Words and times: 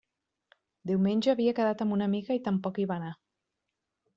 Diumenge 0.91 1.29
havia 1.33 1.53
quedat 1.59 1.83
amb 1.85 1.97
una 1.99 2.07
amiga 2.13 2.39
i 2.39 2.41
tampoc 2.49 2.81
hi 2.85 2.89
va 2.93 2.99
anar. 2.99 3.13